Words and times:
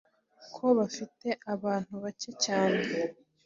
ko 0.55 0.65
bafite 0.77 1.27
abantu 1.53 1.93
bacye 2.03 2.31
cyane 2.45 2.81